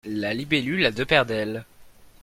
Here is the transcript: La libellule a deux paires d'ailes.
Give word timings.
La 0.07 0.33
libellule 0.33 0.87
a 0.87 0.91
deux 0.91 1.05
paires 1.05 1.27
d'ailes. 1.27 1.63